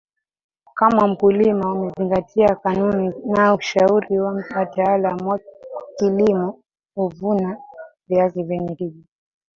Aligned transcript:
kama 0.75 1.07
mkuliama 1.07 1.71
amezingatia 1.71 2.55
kanuni 2.55 3.13
na 3.25 3.53
ushauri 3.53 4.19
wa 4.19 4.33
wataalam 4.55 5.27
wa 5.27 5.39
kilimo 5.97 6.61
huvuna 6.95 7.57
viazi 8.07 8.43
vyenye 8.43 8.75
tija 8.75 9.03